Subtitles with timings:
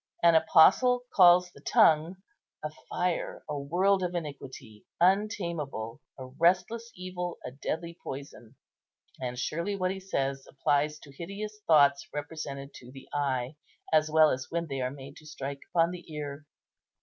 [0.23, 2.15] An Apostle calls the tongue
[2.63, 8.55] "a fire, a world of iniquity, untameable, a restless evil, a deadly poison;"
[9.21, 13.57] and surely what he says applies to hideous thoughts represented to the eye,
[13.93, 16.47] as well as when they are made to strike upon the ear.